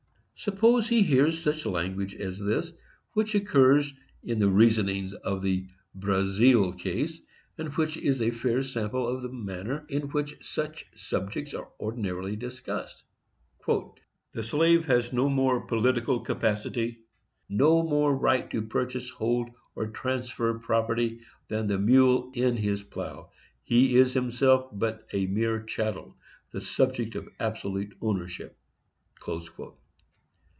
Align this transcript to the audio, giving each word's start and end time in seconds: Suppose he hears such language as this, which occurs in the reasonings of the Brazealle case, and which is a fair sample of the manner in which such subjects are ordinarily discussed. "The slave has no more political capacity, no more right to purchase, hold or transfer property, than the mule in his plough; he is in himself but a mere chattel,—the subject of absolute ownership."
Suppose 0.43 0.87
he 0.89 1.03
hears 1.03 1.37
such 1.39 1.67
language 1.67 2.15
as 2.15 2.39
this, 2.39 2.73
which 3.13 3.35
occurs 3.35 3.93
in 4.23 4.39
the 4.39 4.49
reasonings 4.49 5.13
of 5.13 5.43
the 5.43 5.67
Brazealle 5.95 6.73
case, 6.79 7.21
and 7.59 7.71
which 7.75 7.95
is 7.95 8.23
a 8.23 8.31
fair 8.31 8.63
sample 8.63 9.07
of 9.07 9.21
the 9.21 9.29
manner 9.31 9.85
in 9.87 10.09
which 10.09 10.43
such 10.43 10.87
subjects 10.95 11.53
are 11.53 11.69
ordinarily 11.79 12.35
discussed. 12.35 13.03
"The 13.67 14.41
slave 14.41 14.85
has 14.85 15.13
no 15.13 15.29
more 15.29 15.67
political 15.67 16.21
capacity, 16.21 17.03
no 17.47 17.83
more 17.83 18.17
right 18.17 18.49
to 18.49 18.63
purchase, 18.63 19.11
hold 19.11 19.51
or 19.75 19.89
transfer 19.91 20.57
property, 20.57 21.21
than 21.49 21.67
the 21.67 21.77
mule 21.77 22.31
in 22.33 22.57
his 22.57 22.81
plough; 22.81 23.29
he 23.63 23.95
is 23.95 24.15
in 24.15 24.23
himself 24.23 24.69
but 24.73 25.07
a 25.13 25.27
mere 25.27 25.61
chattel,—the 25.61 26.61
subject 26.61 27.13
of 27.13 27.29
absolute 27.39 27.95
ownership." 28.01 28.57